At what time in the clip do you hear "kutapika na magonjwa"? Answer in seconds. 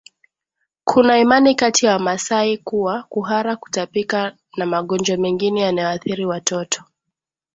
3.55-5.17